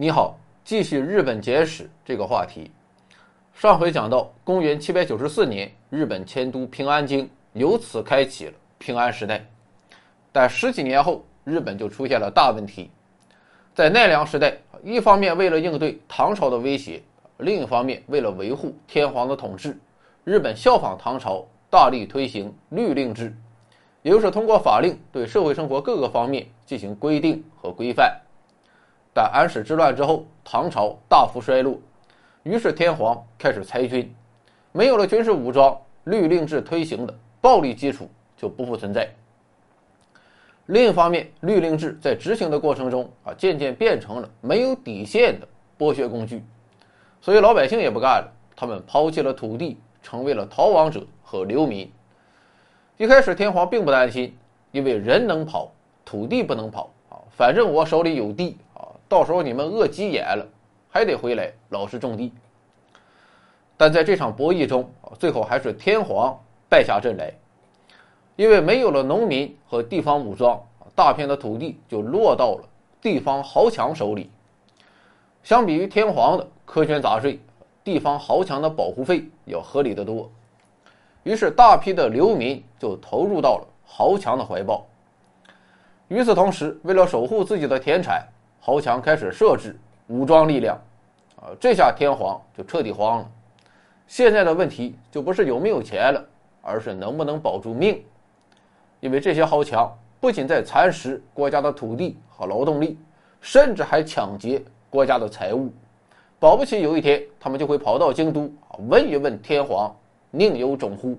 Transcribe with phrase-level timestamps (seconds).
[0.00, 0.34] 你好，
[0.64, 2.70] 继续日本简史这个话题。
[3.52, 9.44] 上回讲到，公元七百九十四年，日本迁都平安京，由此开启了平安时代。
[10.32, 12.90] 但十几年后，日本就出现了大问题。
[13.74, 17.02] 在奈良时代，一方面为了应对唐朝的威胁，
[17.36, 19.78] 另一方面为了维护天皇的统治，
[20.24, 23.36] 日本效仿唐朝，大力推行律令制，
[24.00, 28.18] 也就是通过法令对社会生活各个方面进行规定和规范。
[29.20, 31.78] 但安史之乱之后，唐朝大幅衰落，
[32.42, 34.10] 于是天皇开始裁军，
[34.72, 39.06] 没有了军事武装，律令制推行的暴力基础就不复存在。
[40.68, 45.46] 另一方面，律令制在执行的过程中啊，渐渐变成了没有底线的
[45.78, 46.42] 剥削工具，
[47.20, 51.92] 所以老百姓也不干了，他们抛弃了土地，成为了逃亡者和流民。
[52.96, 54.34] 一开始天皇并不担心，
[54.72, 55.70] 因为人能跑，
[56.06, 58.56] 土地不能跑啊，反正我手里有地。
[59.10, 60.46] 到时候你们饿急眼了，
[60.88, 62.32] 还得回来老实种地。
[63.76, 67.34] 但在这场博弈中，最后还是天皇败下阵来，
[68.36, 70.62] 因为没有了农民和地方武装，
[70.94, 72.68] 大片的土地就落到了
[73.02, 74.30] 地方豪强手里。
[75.42, 77.40] 相比于天皇的苛捐杂税，
[77.82, 80.30] 地方豪强的保护费要合理的多。
[81.24, 84.86] 于是大批的流民就投入到了豪强的怀抱。
[86.06, 88.24] 与此同时，为了守护自己的田产。
[88.60, 89.74] 豪强开始设置
[90.08, 90.76] 武装力量，
[91.36, 93.30] 啊，这下天皇就彻底慌了。
[94.06, 96.22] 现在的问题就不是有没有钱了，
[96.60, 98.04] 而是能不能保住命。
[99.00, 102.98] 因为这些豪强不仅在蚕食国家的土地和劳动力，
[103.40, 105.72] 甚至还抢劫国家的财物。
[106.38, 109.94] 保不齐有一天，他们就会跑到京都啊，问一问天皇
[110.30, 111.18] 宁有种乎？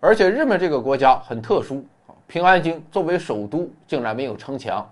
[0.00, 4.84] 而且日本这个国家很特殊啊，平安京作为首都，竟然没有城墙。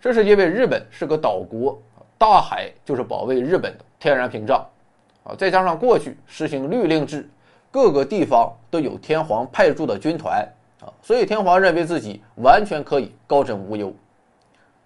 [0.00, 1.76] 这是因为日本是个岛国，
[2.16, 4.64] 大海就是保卫日本的天然屏障，
[5.24, 7.28] 啊，再加上过去实行律令制，
[7.70, 10.46] 各个地方都有天皇派驻的军团，
[10.80, 13.92] 啊，所以天皇认为自己完全可以高枕无忧。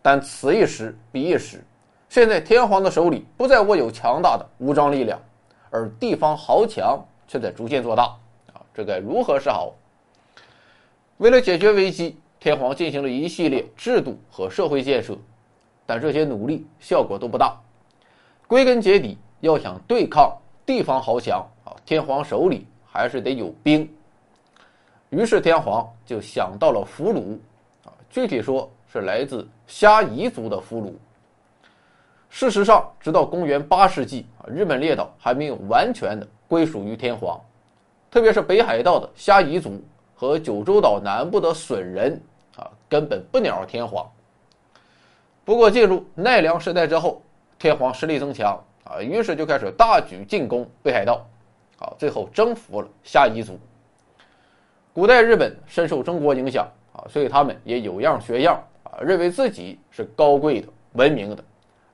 [0.01, 1.63] 但此一时彼一时，
[2.09, 5.21] 现在天皇的手里不再握有强大的武装力量，
[5.69, 8.05] 而地方豪强却在逐渐做大，
[8.55, 9.75] 啊，这该如何是好？
[11.19, 12.19] 为了解决危机。
[12.43, 15.17] 天皇进行了一系列制度和社会建设，
[15.87, 17.57] 但这些努力效果都不大。
[18.49, 20.37] 归根结底，要想对抗
[20.67, 23.89] 地方豪强啊，天皇手里还是得有兵。
[25.11, 27.39] 于是天皇就想到了俘虏
[27.89, 30.93] 啊，具体说是来自虾夷族的俘虏。
[32.29, 37.41] 事实上，直到公元八世纪啊，日本列岛还没有完全的归属于天皇，
[38.11, 39.81] 特别是北海道的虾夷族
[40.13, 42.21] 和九州岛南部的隼人。
[42.93, 44.07] 根本不鸟天皇。
[45.47, 47.23] 不过进入奈良时代之后，
[47.59, 51.27] 天皇实力增强啊，于是就开始大举进攻北海道，
[51.79, 53.59] 啊，最后征服了夏夷族。
[54.93, 61.43] 古代日本深受中国影响啊，所以他们也有样学样啊，认为自己是高贵的、文明的，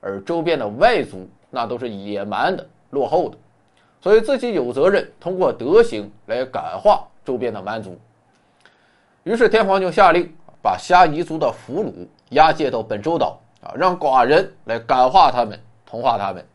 [0.01, 3.37] 而周边的外族那都是野蛮的、落后的，
[4.01, 7.97] 所以自己有责任通过德行来感化周边的蛮族。
[9.23, 10.29] 于是天皇就下令。
[10.61, 16.45] 把虾夷族的俘虏押解到本州岛啊，让寡人来感化他们、同化他们。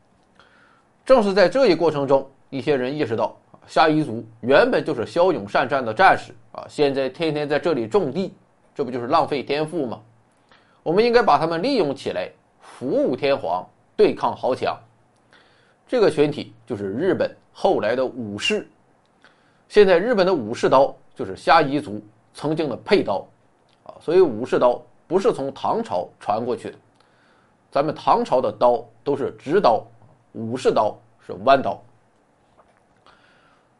[1.05, 8.35] 正是在这一过程中，一些人意识到，虾夷族原本就是骁勇善战的战士啊，现在天天在这里种地，
[8.75, 10.01] 这不就是浪费天赋吗？
[10.83, 13.67] 我们应该把他们利用起来，服务天皇，
[13.97, 14.79] 对抗豪强。
[15.87, 18.69] 这个群体就是日本后来的武士。
[19.69, 23.27] 现在日本的武士刀就是虾夷族曾经的佩刀。
[24.05, 24.79] 所以武士刀
[25.09, 26.77] 不是从唐朝传过去的，
[27.71, 29.83] 咱们唐朝的刀都是直刀，
[30.33, 30.95] 武士刀
[31.27, 31.83] 是弯刀。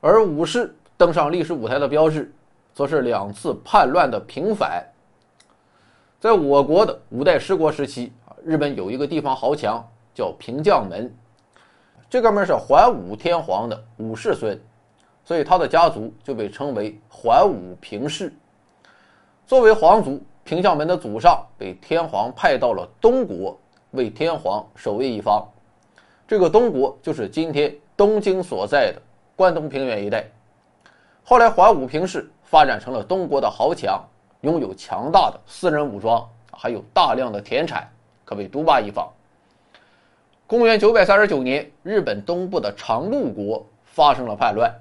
[0.01, 2.33] 而武士登上历史舞台的标志，
[2.73, 4.83] 则是两次叛乱的平反。
[6.19, 8.11] 在我国的五代十国时期，
[8.43, 11.15] 日本有一个地方豪强叫平将门，
[12.09, 14.59] 这哥们是桓武天皇的武士孙，
[15.23, 18.33] 所以他的家族就被称为桓武平氏。
[19.47, 23.59] 作为皇族，平将门的祖上被天皇派到了东国，
[23.91, 25.47] 为天皇守卫一方。
[26.27, 29.03] 这个东国就是今天东京所在的
[29.37, 30.25] 关东平原一带。
[31.23, 34.03] 后来，桓武平氏发展成了东国的豪强，
[34.41, 37.87] 拥有强大的私人武装，还有大量的田产，
[38.25, 39.07] 可谓独霸一方。
[40.47, 44.75] 公元九百三十九年，日本东部的长陆国发生了叛乱。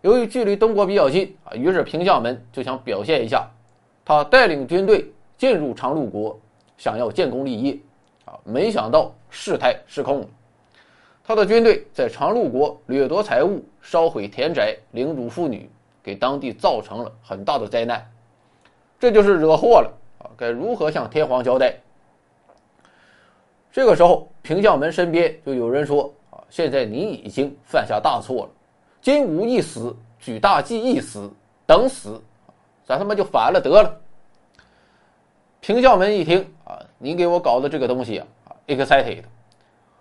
[0.00, 3.46] 由于距离东国比较近啊，于是平将门就想表现一下。
[4.10, 5.08] 他带领军队
[5.38, 6.36] 进入长陆国，
[6.76, 7.78] 想要建功立业，
[8.24, 10.26] 啊，没想到事态失控了。
[11.22, 15.70] 他的军队在长陆国掠夺财物、烧毁田宅、凌辱妇女，
[16.02, 18.04] 给当地造成了很大的灾难。
[18.98, 20.26] 这就是惹祸了啊！
[20.36, 21.76] 该如何向天皇交代？
[23.70, 28.50] 这个时候，平将门身边就有人说：“啊，现在你已经犯下大错了，
[29.00, 31.30] 金吾一死，举大计一死，
[31.64, 32.20] 等死，
[32.90, 34.00] 咱他妈就反了得了。”
[35.62, 38.26] 平将门一听啊，你给我搞的这个东西啊
[38.66, 39.22] ，excited。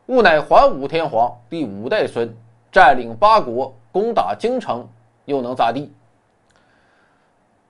[0.08, 2.36] 吾乃桓武天皇第五代孙，
[2.72, 4.88] 占领八国，攻打京城，
[5.26, 5.94] 又能咋地？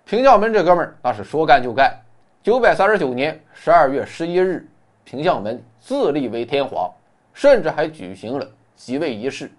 [0.05, 1.93] 平将门这哥们儿那是说干就干。
[2.41, 4.65] 九百三十九年十二月十一日，
[5.03, 6.89] 平将门自立为天皇，
[7.33, 9.51] 甚至还举行了即位仪式。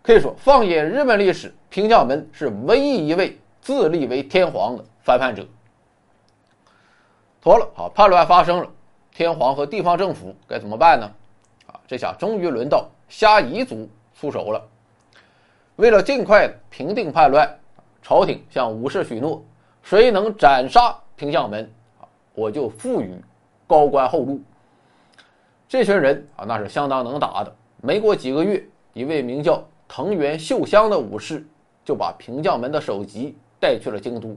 [0.00, 5.42] 可以说，放眼日本历史，平将门是唯一一位自立为天皇的反叛者。
[7.40, 8.68] 妥了，好，叛乱发生了，
[9.10, 11.10] 天皇和地方政府该怎么办呢？
[11.66, 14.62] 啊这下终于轮到虾夷族出手了。
[15.76, 17.58] 为了尽快平定叛乱，
[18.02, 19.42] 朝廷向武士许诺：
[19.82, 21.72] 谁能斩杀平将门，
[22.34, 23.18] 我就赋予
[23.66, 24.42] 高官厚禄。
[25.66, 27.56] 这群人啊，那是相当能打的。
[27.80, 28.62] 没过几个月，
[28.92, 31.46] 一位名叫藤原秀香的武士
[31.82, 33.34] 就把平将门的首级
[33.64, 34.36] 带去了京都。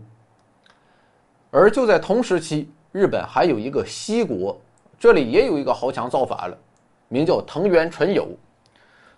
[1.51, 4.57] 而就在同时期，日本还有一个西国，
[4.97, 6.57] 这里也有一个豪强造反了。
[7.09, 8.29] 名叫藤原纯友，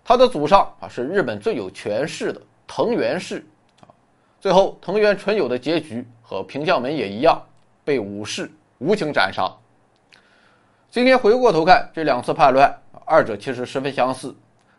[0.02, 3.46] 他的祖上啊是日本最有权势的藤原氏
[3.82, 3.86] 啊。
[4.40, 7.40] 最后，藤原纯友的结局和平将门也一样，
[7.84, 9.48] 被武士无情斩杀。
[10.90, 14.34] 今天回过头看这两次叛乱，二者其实十分相似。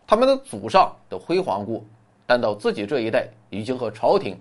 [0.06, 1.82] 他们的祖上都辉煌过，
[2.26, 4.38] 但到自己这一代已经和朝廷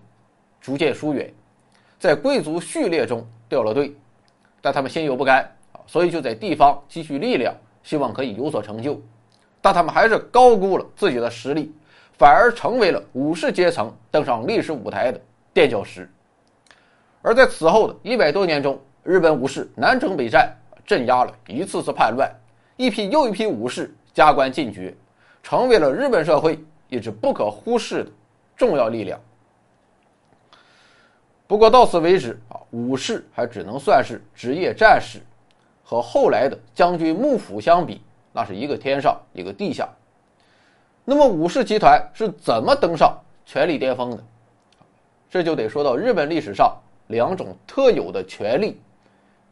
[0.61, 1.33] 逐渐疏远，
[1.99, 3.95] 在贵族序列中掉了队。
[4.61, 5.51] 但他们心有不甘，
[5.87, 7.55] 所以就在地方积蓄力量。
[7.83, 9.01] 希望可以有所成就，
[9.63, 11.75] 但他们还是高估了自己的实力，
[12.19, 15.19] 反而成为了武士阶层登上历史舞台的
[15.55, 16.07] 垫脚石。
[17.23, 20.55] 而在此后的一百多年中，日本武士南征北战，
[20.85, 22.31] 镇压了一次次叛乱，
[22.77, 24.95] 一批又一批武士加官进爵，
[25.43, 28.11] 成为了日本社会一支不可忽视的
[28.59, 29.19] 重要力量。
[31.51, 35.21] 不过到此为止啊，武士还只能算是职业战士。
[35.83, 38.01] 和后来的将军幕府相比，
[38.33, 39.89] 那是一个天上一个地下。
[41.05, 44.23] 那么武士集团是怎么登上权力巅峰的？
[45.29, 46.73] 这就得说到日本历史上
[47.09, 48.81] 两种特有的权力，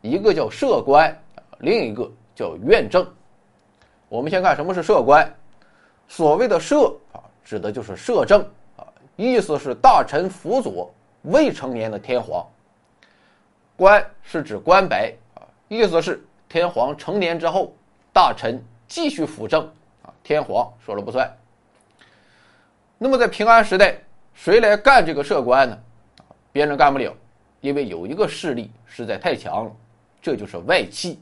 [0.01, 1.13] 一个叫社官，
[1.59, 3.05] 另一个叫院政。
[4.09, 5.29] 我们先看什么是社官。
[6.07, 8.41] 所谓的社啊，指的就是摄政
[8.77, 8.87] 啊，
[9.17, 10.95] 意思是大臣辅佐
[11.31, 12.47] 未成年的天皇。
[13.77, 16.23] 官是指官白啊，意思是。
[16.49, 17.75] 天皇成年之后，
[18.11, 19.71] 大臣继续辅政
[20.03, 21.31] 啊，天皇说了不算。
[22.97, 23.99] 那么在平安时代，
[24.33, 25.79] 谁来干这个社官呢？
[26.51, 27.15] 别人干不了，
[27.61, 29.73] 因为有一个势力实在太强了，
[30.23, 31.19] 这就是外戚。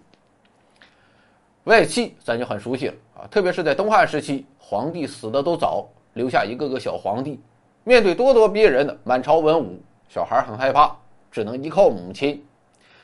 [1.64, 7.40] 外戚咱就很熟悉了啊，特别是在东汉时期，皇帝死的都早，留下一个个小皇帝，
[7.82, 10.96] 面对咄咄逼人的满朝文武，小孩很害怕，
[11.30, 12.44] 只能依靠母亲。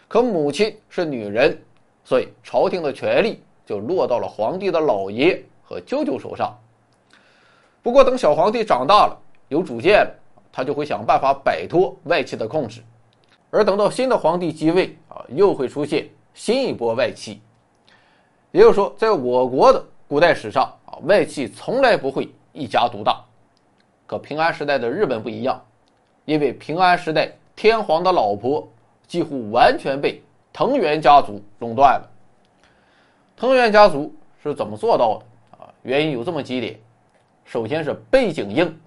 [0.08, 1.60] 可母亲是女人。
[2.04, 6.52] 所以，朝廷的权力就落到了皇帝的老爷和舅舅手上。
[7.80, 9.16] 不过，等小皇帝长大了，
[9.46, 10.12] 有主见了，
[10.50, 12.82] 他就会想办法摆脱外戚的控制。
[13.50, 17.40] 而等到新的皇帝继位啊，又会出现新一波外戚。
[18.50, 23.24] 也就是说，在我国的古代史上啊，外戚从来不会一家独大。
[24.08, 25.64] 可平安时代的日本不一样，
[26.24, 28.68] 因为平安时代天皇的老婆
[29.06, 30.22] 几乎完全被。
[30.54, 32.10] 藤原家族垄断了。
[33.38, 35.24] 藤原家族是怎么做到的
[35.56, 35.72] 啊？
[35.82, 36.78] 原因有这么几点：
[37.46, 38.78] 首先是背景硬，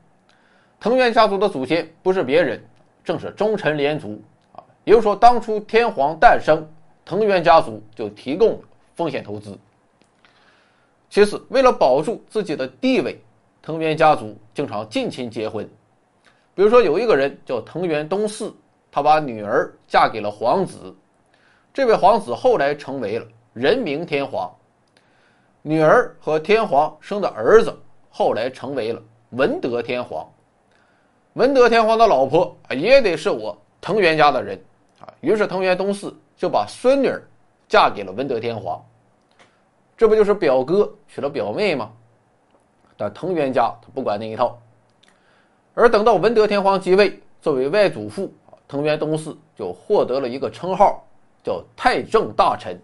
[0.79, 2.63] 藤原家族的祖先不是别人，
[3.03, 4.21] 正是忠臣连族
[4.53, 4.63] 啊。
[4.83, 6.63] 也就是说，当初天皇诞生，
[7.03, 8.59] 藤原家族就提供了
[8.93, 9.57] 风险投资。
[11.09, 13.19] 其次，为了保住自己的地位，
[13.63, 15.67] 藤原家族经常近亲结婚。
[16.55, 18.51] 比如说，有一个人叫藤原东四，
[18.89, 20.95] 他把女儿嫁给了皇子。
[21.73, 24.49] 这位皇子后来成为了仁明天皇，
[25.61, 27.77] 女儿和天皇生的儿子
[28.09, 30.25] 后来成为了文德天皇。
[31.33, 34.57] 文德天皇的老婆也得是我藤原家的人
[35.01, 37.21] 啊，于是藤原东四就把孙女儿
[37.67, 38.81] 嫁给了文德天皇，
[39.97, 41.91] 这不就是表哥娶了表妹吗？
[42.95, 44.57] 但藤原家他不管那一套，
[45.75, 48.33] 而等到文德天皇继位，作为外祖父，
[48.67, 51.05] 藤原东四就获得了一个称号。
[51.43, 52.75] 叫太政大臣，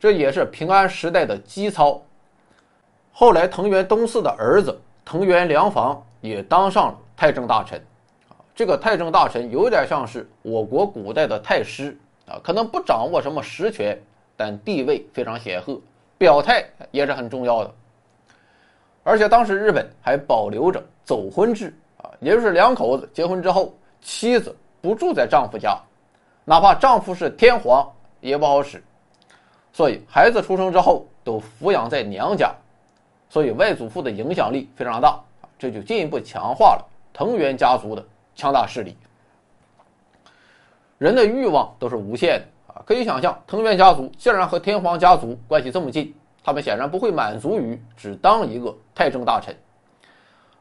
[0.00, 2.02] 这也是平安时代的基操。
[3.12, 7.80] 后来，藤原东四的儿子藤原良房也当上了太政大臣。
[8.56, 11.96] 这个太政大臣有点像是我国古代的太师
[12.26, 13.96] 啊，可能不掌握什么实权，
[14.36, 15.80] 但地位非常显赫，
[16.18, 17.72] 表态也是很重要的。
[19.08, 25.80] 而且当时日本还保留着走婚制啊，也就是两口子结婚之后，妻子不住在丈夫家，
[26.44, 28.84] 哪怕丈夫是天皇也不好使。
[29.72, 32.54] 所以孩子出生之后都抚养在娘家，
[33.30, 35.08] 所以外祖父的影响力非常大
[35.40, 36.84] 啊，这就进一步强化了
[37.14, 38.04] 藤原家族的
[38.36, 38.94] 强大势力。
[40.98, 46.14] 人的欲望都是无限的啊，可以想象，藤原家族既然和天皇家族关系这么近，
[46.48, 49.54] 他们显然不会满足于只当一个太政大臣。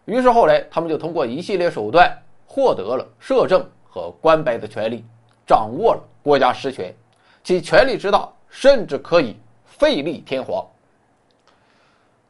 [0.04, 2.12] 于是后来他们就通过一系列手段
[2.46, 5.06] 获得了摄政和官拜的权利，
[5.46, 6.94] 掌握了国家实权，
[7.42, 8.30] 其权力之大。
[8.50, 10.66] 甚至可以废立天皇。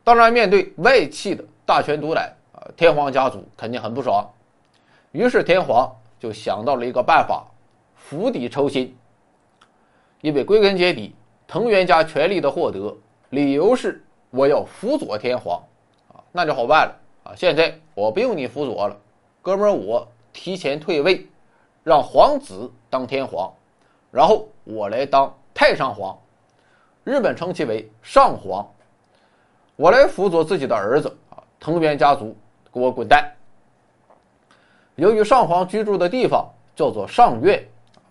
[0.03, 4.27] 当然，面对外戚的大权独揽啊，天皇家族肯定很不爽。
[5.11, 7.45] 于是，天皇就想到了一个办法，
[7.95, 8.97] 釜底抽薪。
[10.21, 11.13] 因为归根结底，
[11.47, 12.97] 藤原家权力的获得
[13.29, 15.61] 理由是我要辅佐天皇
[16.13, 17.35] 啊，那就好办了啊。
[17.35, 18.97] 现在我不用你辅佐了，
[19.41, 21.27] 哥们儿，我提前退位，
[21.83, 23.53] 让皇子当天皇，
[24.11, 25.33] 然后我来当。
[25.59, 26.15] 太上皇，
[27.03, 28.63] 日本称其为上皇。
[29.75, 32.37] 我来辅佐自己的儿子啊，藤原家族，
[32.71, 33.27] 给我滚蛋！
[34.97, 37.67] 由于上皇居住的地方叫做上院，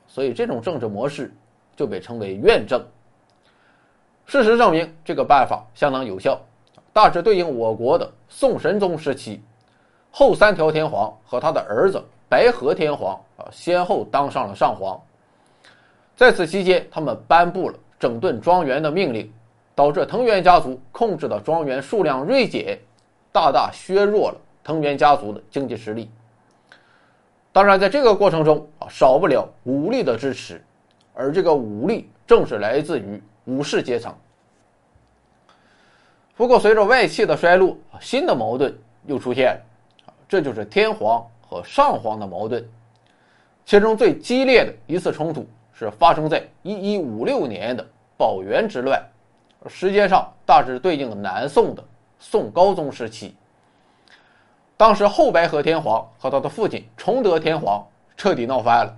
[0.08, 1.32] 所以这种政治模式
[1.76, 2.84] 就被称为院政。
[4.26, 6.36] 事实证明，这个办法相当有效，
[6.92, 9.40] 大致对应我国的宋神宗时期，
[10.10, 15.00] 后三条天皇和他的儿子白河天皇啊，先后当上了上皇。
[16.16, 19.32] 在此期间，他们颁布了整顿庄园的命令，
[19.76, 22.76] 导致藤原家族控制的庄园数量锐减，
[23.30, 26.10] 大大削弱了藤原家族的经济实力。
[27.52, 30.60] 当然，在这个过程中啊，少不了武力的支持，
[31.14, 34.14] 而这个武力正是来自于武士阶层。
[36.36, 38.72] 不过，随着外戚的衰落，新的矛盾
[39.06, 39.46] 又出现
[40.06, 42.62] 了，这就是天皇和上皇的矛盾，
[43.64, 45.44] 其中最激烈的一次冲突。
[45.78, 47.86] 是发生在一一五六年的
[48.16, 48.98] 保元之乱，
[49.66, 51.84] 时间上大致对应南宋的
[52.18, 53.36] 宋高宗时期。
[54.74, 57.86] 当时后白河天皇和他的父亲崇德天皇
[58.16, 58.96] 彻底闹翻了，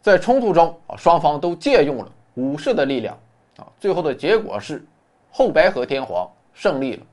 [0.00, 3.18] 在冲突中啊，双方都借用了武士的力量
[3.56, 4.84] 啊，最后的结果是
[5.30, 7.06] 后白河天皇胜利了。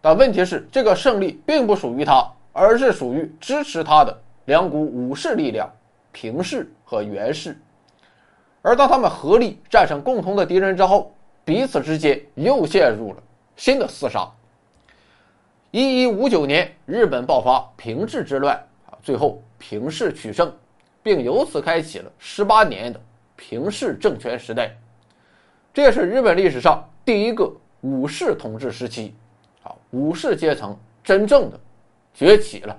[0.00, 5.70] 但问题是，这个胜利并不属于他，而是属于支持他的两股武士力量。
[6.12, 7.60] 平氏和源氏，
[8.62, 11.12] 而当他们合力战胜共同的敌人之后，
[11.44, 13.22] 彼此之间又陷入了
[13.56, 14.30] 新的厮杀。
[15.72, 18.54] 一一五九年，日本爆发平治之乱
[18.86, 20.54] 啊，最后平氏取胜，
[21.02, 23.00] 并由此开启了十八年的
[23.34, 24.72] 平氏政权时代。
[25.74, 29.12] 这也是日本历史上第一个武士统治时期，
[29.64, 31.58] 啊，武士阶层真正的
[32.14, 32.78] 崛起了。